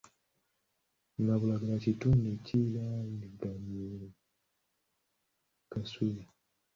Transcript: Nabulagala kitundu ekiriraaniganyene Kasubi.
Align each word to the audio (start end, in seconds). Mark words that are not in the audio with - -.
Nabulagala 1.25 1.75
kitundu 1.83 2.25
ekiriraaniganyene 2.35 4.07
Kasubi. 5.71 6.23